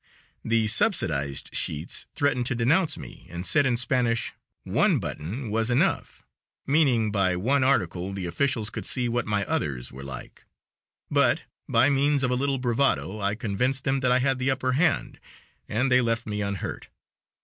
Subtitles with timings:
[0.43, 6.25] The subsidized sheets threatened to denounce me and said in Spanish, "One button was enough;"
[6.65, 10.45] meaning by one article the officials could see what my others were like,
[11.11, 14.71] but by means of a little bravado I convinced them that I had the upper
[14.71, 15.19] hand,
[15.69, 16.87] and they left me unhurt.